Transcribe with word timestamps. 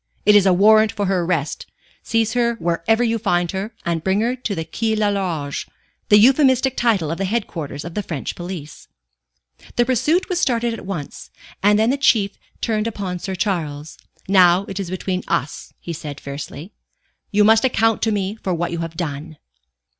"It 0.25 0.35
is 0.35 0.47
a 0.47 0.51
warrant 0.53 0.91
for 0.91 1.05
her 1.05 1.21
arrest. 1.21 1.67
Seize 2.01 2.33
her 2.33 2.55
wherever 2.55 3.03
you 3.03 3.19
find 3.19 3.51
her, 3.51 3.71
and 3.85 4.03
bring 4.03 4.21
her 4.21 4.35
to 4.35 4.55
the 4.55 4.65
Quai 4.65 4.95
l'Horloge," 4.95 5.67
the 6.09 6.17
euphemistic 6.17 6.75
title 6.75 7.11
of 7.11 7.19
the 7.19 7.25
headquarters 7.25 7.85
of 7.85 7.93
the 7.93 8.01
French 8.01 8.33
police. 8.33 8.87
The 9.75 9.85
pursuit 9.85 10.27
was 10.27 10.39
started 10.39 10.73
at 10.73 10.87
once, 10.87 11.29
and 11.61 11.77
then 11.77 11.91
the 11.91 11.97
Chief 11.97 12.31
turned 12.61 12.87
upon 12.87 13.19
Sir 13.19 13.35
Charles. 13.35 13.99
"Now 14.27 14.65
it 14.67 14.79
is 14.79 14.89
between 14.89 15.21
us," 15.27 15.71
he 15.79 15.93
said, 15.93 16.19
fiercely. 16.19 16.73
"You 17.29 17.43
must 17.43 17.63
account 17.63 18.01
to 18.01 18.11
me 18.11 18.39
for 18.41 18.55
what 18.55 18.71
you 18.71 18.79
have 18.79 18.97
done." 18.97 19.37